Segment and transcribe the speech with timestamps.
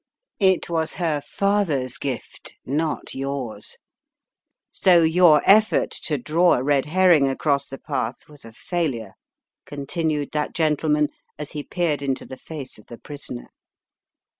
[0.39, 3.77] It was her father's gift, not yours,
[4.71, 9.13] so your effort to draw a red herring across the path was a failure,"
[9.67, 13.49] continued that gentleman as he peered into the face of the prisoner.